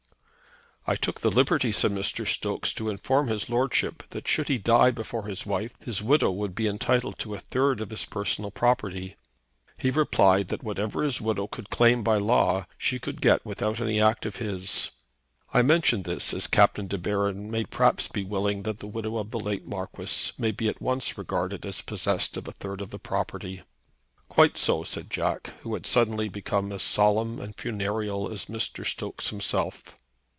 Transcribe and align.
"I 0.87 0.95
took 0.95 1.21
the 1.21 1.29
liberty," 1.29 1.71
said 1.71 1.91
Mr. 1.91 2.25
Stokes, 2.27 2.73
"to 2.73 2.89
inform 2.89 3.27
his 3.27 3.51
lordship 3.51 4.01
that 4.09 4.27
should 4.27 4.47
he 4.47 4.57
die 4.57 4.89
before 4.89 5.27
his 5.27 5.45
wife, 5.45 5.73
his 5.79 6.01
widow 6.01 6.31
would 6.31 6.55
be 6.55 6.65
entitled 6.67 7.19
to 7.19 7.35
a 7.35 7.39
third 7.39 7.81
of 7.81 7.91
his 7.91 8.03
personal 8.03 8.49
property. 8.49 9.15
He 9.77 9.91
replied 9.91 10.47
that 10.47 10.63
whatever 10.63 11.03
his 11.03 11.21
widow 11.21 11.45
could 11.45 11.69
claim 11.69 12.03
by 12.03 12.17
law, 12.17 12.65
she 12.79 12.97
could 12.97 13.21
get 13.21 13.45
without 13.45 13.79
any 13.79 14.01
act 14.01 14.25
of 14.25 14.37
his. 14.37 14.93
I 15.53 15.61
mention 15.61 16.01
this, 16.01 16.33
as 16.33 16.47
Captain 16.47 16.87
De 16.87 16.97
Baron 16.97 17.49
may 17.51 17.63
perhaps 17.63 18.07
be 18.07 18.23
willing 18.23 18.63
that 18.63 18.79
the 18.79 18.87
widow 18.87 19.17
of 19.17 19.29
the 19.29 19.39
late 19.39 19.67
Marquis 19.67 20.31
may 20.39 20.51
be 20.51 20.67
at 20.67 20.81
once 20.81 21.15
regarded 21.17 21.63
as 21.63 21.81
possessed 21.83 22.35
of 22.37 22.47
a 22.47 22.51
third 22.53 22.81
of 22.81 22.89
the 22.89 22.99
property." 22.99 23.61
"Quite 24.29 24.57
so," 24.57 24.83
said 24.83 25.11
Jack, 25.11 25.53
who 25.61 25.75
had 25.75 25.85
suddenly 25.85 26.27
become 26.27 26.71
as 26.71 26.81
solemn 26.81 27.39
and 27.39 27.55
funereal 27.55 28.29
as 28.33 28.45
Mr. 28.47 28.83
Stokes 28.83 29.29
himself. 29.29 29.95